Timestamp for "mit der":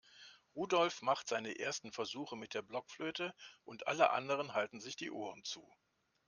2.35-2.63